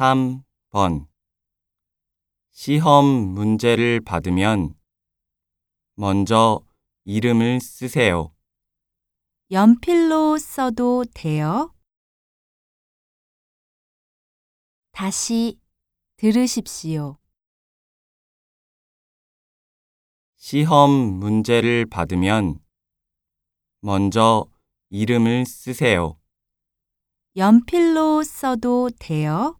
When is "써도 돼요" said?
10.38-11.74, 28.22-29.59